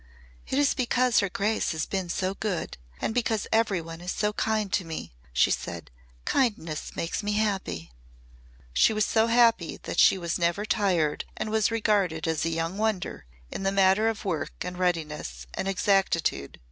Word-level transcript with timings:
"It 0.47 0.57
is 0.57 0.73
because 0.73 1.19
her 1.19 1.29
grace 1.29 1.73
has 1.73 1.85
been 1.85 2.09
so 2.09 2.33
good 2.33 2.79
and 2.99 3.13
because 3.13 3.45
every 3.51 3.81
one 3.81 4.01
is 4.01 4.11
so 4.11 4.33
kind 4.33 4.73
to 4.73 4.83
me," 4.83 5.13
she 5.31 5.51
said. 5.51 5.91
"Kindness 6.25 6.95
makes 6.95 7.21
me 7.21 7.33
happy." 7.33 7.91
She 8.73 8.93
was 8.93 9.05
so 9.05 9.27
happy 9.27 9.77
that 9.83 9.99
she 9.99 10.17
was 10.17 10.39
never 10.39 10.65
tired 10.65 11.25
and 11.37 11.51
was 11.51 11.69
regarded 11.69 12.27
as 12.27 12.43
a 12.45 12.49
young 12.49 12.79
wonder 12.79 13.25
in 13.51 13.61
the 13.61 13.71
matter 13.71 14.09
of 14.09 14.25
work 14.25 14.53
and 14.63 14.75
readiness 14.79 15.45
and 15.53 15.67
exactitude. 15.67 16.59